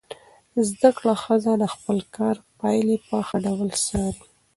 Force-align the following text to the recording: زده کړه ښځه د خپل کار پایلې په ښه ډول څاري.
زده 0.69 0.89
کړه 0.97 1.13
ښځه 1.23 1.51
د 1.57 1.63
خپل 1.73 1.97
کار 2.15 2.35
پایلې 2.59 2.97
په 3.07 3.17
ښه 3.27 3.37
ډول 3.45 3.69
څاري. 3.85 4.23